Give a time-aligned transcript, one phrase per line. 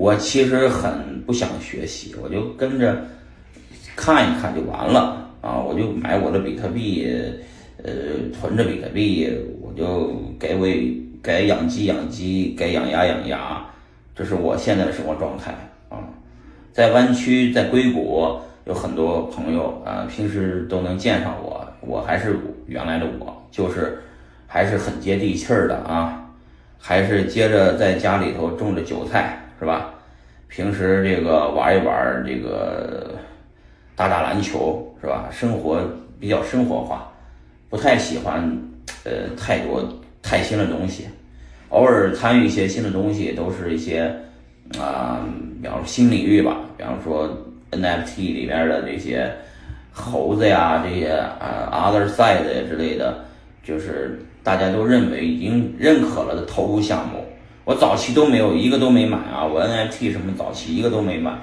[0.00, 3.04] 我其实很不想学习，我就跟着
[3.94, 5.60] 看一看就完了啊！
[5.60, 7.06] 我就买我的比特币，
[7.84, 7.92] 呃，
[8.32, 9.28] 囤着比特币，
[9.60, 13.62] 我就该为该养鸡养鸡，该养鸭养鸭，
[14.16, 15.52] 这是我现在的生活状态
[15.90, 15.98] 啊。
[16.72, 24.02] 在湾区，在硅谷有很多朋友啊，平时都能见上我，我还是原来的我，就是
[24.46, 26.24] 还是很接地气儿的啊，
[26.78, 29.36] 还是接着在家里头种着韭菜。
[29.60, 29.94] 是吧？
[30.48, 33.14] 平时这个玩一玩，这个
[33.94, 35.28] 打打篮球，是吧？
[35.30, 35.80] 生活
[36.18, 37.12] 比较生活化，
[37.68, 38.42] 不太喜欢
[39.04, 39.86] 呃太多
[40.22, 41.06] 太新的东西。
[41.68, 44.12] 偶尔参与一些新的东西，都是一些
[44.76, 45.24] 啊，
[45.62, 47.28] 比方说新领域吧，比方说
[47.70, 49.30] NFT 里面的这些
[49.92, 53.24] 猴子呀，这些啊 Other Side 之类的，
[53.62, 57.24] 就是大家都认为已经认可了的投入项目。
[57.70, 61.38] 我早期都没有一个都没买啊，我 NFT 什么早期一个都没买，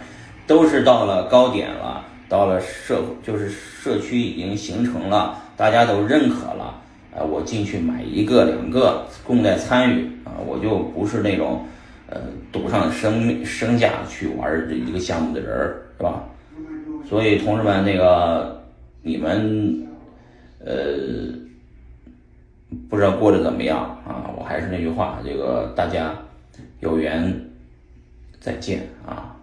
[0.46, 6.82] 都是到了高点了，到了社就是社区已经形成了，大家都认可了，
[7.16, 11.66] 呃，我进去买一个两个，共在参与啊，我就不是那种
[12.10, 12.20] 呃
[12.52, 16.26] 赌上生命身价去玩这一个项目的人，是吧？
[17.08, 18.62] 所以同志们，那个
[19.02, 19.88] 你们
[20.60, 21.48] 呃。
[22.90, 24.30] 不知道过得怎么样啊？
[24.38, 26.14] 我还是那句话，这个大家
[26.82, 27.34] 有缘
[28.40, 29.36] 再见啊！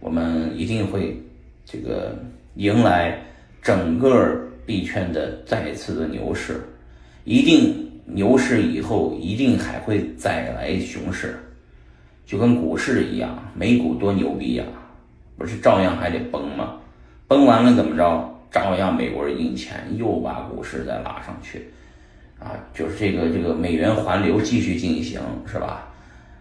[0.00, 1.20] 我们一定会
[1.64, 2.16] 这个
[2.54, 3.18] 迎来
[3.60, 6.62] 整个币圈的再次的牛市，
[7.24, 11.38] 一定牛市以后一定还会再来熊市，
[12.24, 14.64] 就跟股市一样，美股多牛逼呀，
[15.36, 16.76] 不是照样还得崩吗？
[17.26, 18.34] 崩完了怎么着？
[18.50, 21.68] 照样美国人印钱，又把股市再拉上去。
[22.40, 25.88] 啊，就是这个这个美元环流继续进行，是吧？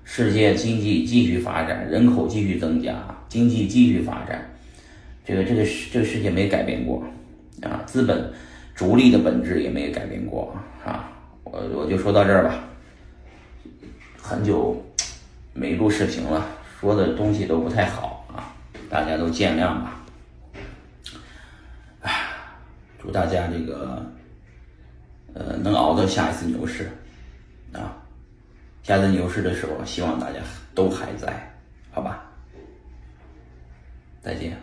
[0.04, 2.96] 世界经济继续发展，人口继续增加，
[3.28, 4.50] 经济继续发展，
[5.26, 7.04] 这个这个世这个世界没改变过
[7.62, 8.32] 啊，资本
[8.74, 10.56] 逐利的本质也没改变过
[10.86, 11.12] 啊。
[11.44, 12.64] 我我就说到这儿吧，
[14.22, 14.82] 很久
[15.54, 16.46] 没录视频了，
[16.80, 18.54] 说的东西都不太好啊，
[18.90, 20.06] 大家都见谅吧。
[22.02, 22.30] 唉，
[23.02, 24.06] 祝大家这个。
[25.38, 26.90] 呃，能熬到下一次牛市，
[27.72, 27.94] 啊，
[28.82, 30.40] 下次牛市的时候，希望大家
[30.74, 31.56] 都还在，
[31.92, 32.24] 好吧，
[34.22, 34.58] 再见。